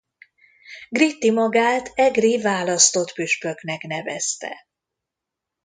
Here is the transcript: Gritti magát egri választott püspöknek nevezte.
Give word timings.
Gritti 0.89 1.31
magát 1.31 1.91
egri 1.95 2.41
választott 2.41 3.13
püspöknek 3.13 3.81
nevezte. 3.81 4.67